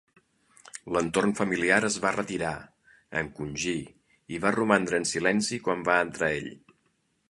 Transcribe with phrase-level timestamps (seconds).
[0.95, 2.55] L'entorn familiar es va retirar,
[3.23, 3.77] encongir
[4.37, 6.55] i va romandre en silenci quan va entrar ell.